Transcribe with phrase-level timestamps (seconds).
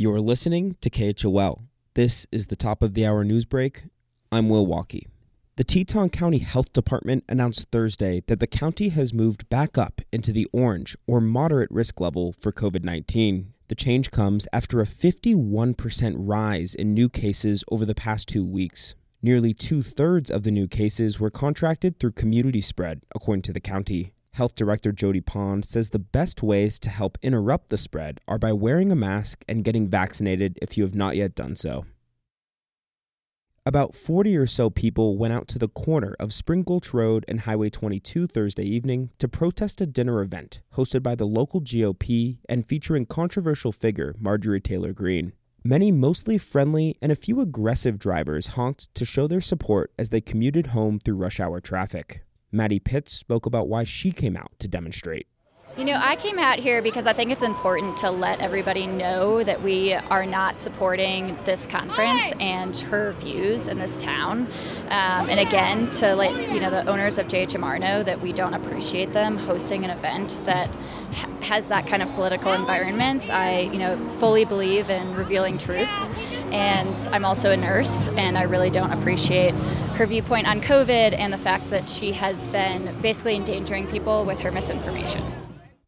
[0.00, 1.64] You're listening to KHOL.
[1.94, 3.86] This is the top of the hour news break.
[4.30, 5.08] I'm Will Walkie.
[5.56, 10.30] The Teton County Health Department announced Thursday that the county has moved back up into
[10.30, 13.52] the orange or moderate risk level for COVID 19.
[13.66, 18.94] The change comes after a 51% rise in new cases over the past two weeks.
[19.20, 23.58] Nearly two thirds of the new cases were contracted through community spread, according to the
[23.58, 24.12] county.
[24.38, 28.52] Health Director Jodie Pond says the best ways to help interrupt the spread are by
[28.52, 31.86] wearing a mask and getting vaccinated if you have not yet done so.
[33.66, 37.40] About 40 or so people went out to the corner of Spring Gulch Road and
[37.40, 42.64] Highway 22 Thursday evening to protest a dinner event hosted by the local GOP and
[42.64, 45.32] featuring controversial figure Marjorie Taylor Greene.
[45.64, 50.20] Many mostly friendly and a few aggressive drivers honked to show their support as they
[50.20, 52.22] commuted home through rush hour traffic.
[52.50, 55.26] Maddie Pitts spoke about why she came out to demonstrate.
[55.76, 59.44] You know, I came out here because I think it's important to let everybody know
[59.44, 64.48] that we are not supporting this conference and her views in this town.
[64.86, 68.54] Um, and again, to let you know the owners of JHMR know that we don't
[68.54, 70.68] appreciate them hosting an event that
[71.12, 73.30] ha- has that kind of political environment.
[73.30, 76.08] I, you know, fully believe in revealing truths,
[76.50, 79.54] and I'm also a nurse, and I really don't appreciate
[79.98, 84.38] her viewpoint on COVID and the fact that she has been basically endangering people with
[84.38, 85.24] her misinformation.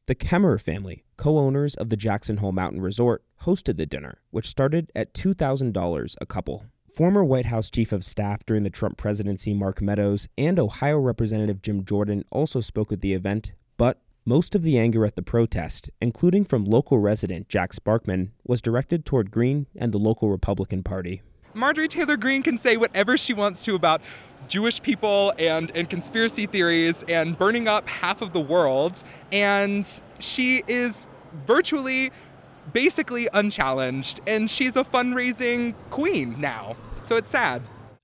[0.07, 4.49] The Kemmerer family, co owners of the Jackson Hole Mountain Resort, hosted the dinner, which
[4.49, 6.65] started at $2,000 a couple.
[6.93, 11.63] Former White House Chief of Staff during the Trump presidency, Mark Meadows, and Ohio Representative
[11.63, 15.89] Jim Jordan also spoke at the event, but most of the anger at the protest,
[16.01, 21.23] including from local resident Jack Sparkman, was directed toward Greene and the local Republican Party.
[21.55, 24.03] Marjorie Taylor Greene can say whatever she wants to about
[24.49, 29.03] Jewish people and, and conspiracy theories and burning up half of the world.
[29.33, 29.89] And
[30.21, 31.09] she is
[31.47, 32.13] virtually,
[32.73, 34.21] basically unchallenged.
[34.27, 36.77] And she's a fundraising queen now.
[37.05, 37.63] So it's sad.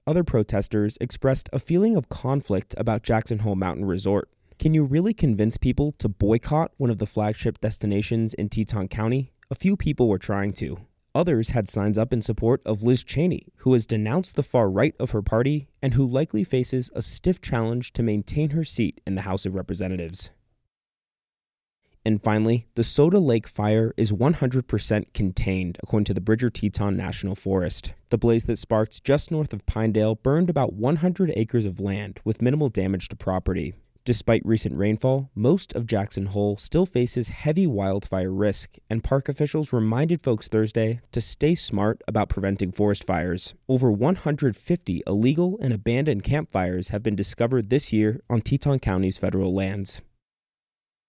[0.08, 4.28] Other protesters expressed a feeling of conflict about Jackson Hole Mountain Resort.
[4.58, 9.32] Can you really convince people to boycott one of the flagship destinations in Teton County?
[9.50, 10.78] A few people were trying to.
[11.16, 14.94] Others had signs up in support of Liz Cheney, who has denounced the far right
[15.00, 19.14] of her party and who likely faces a stiff challenge to maintain her seat in
[19.14, 20.28] the House of Representatives.
[22.04, 27.34] And finally, the Soda Lake fire is 100% contained, according to the Bridger Teton National
[27.34, 27.94] Forest.
[28.10, 32.42] The blaze that sparked just north of Pinedale burned about 100 acres of land with
[32.42, 33.72] minimal damage to property.
[34.06, 39.72] Despite recent rainfall, most of Jackson Hole still faces heavy wildfire risk, and park officials
[39.72, 43.54] reminded folks Thursday to stay smart about preventing forest fires.
[43.68, 49.52] Over 150 illegal and abandoned campfires have been discovered this year on Teton County's federal
[49.52, 50.00] lands.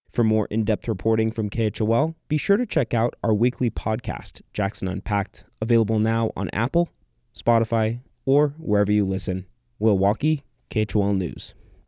[0.09, 4.41] For more in depth reporting from KHOL, be sure to check out our weekly podcast,
[4.53, 6.89] Jackson Unpacked, available now on Apple,
[7.35, 9.45] Spotify, or wherever you listen.
[9.77, 10.41] Will Walkie,
[10.71, 11.53] KHOL News.